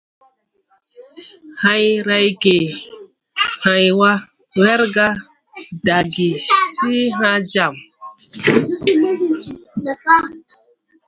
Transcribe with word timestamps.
Hay 1.63 1.85
rayge 2.07 2.57
hãy 3.63 3.85
wa, 3.99 4.11
wɛrga 4.61 5.07
daʼge 5.85 6.29
se 6.73 6.93
hãã 7.17 7.33
jam. 7.51 7.75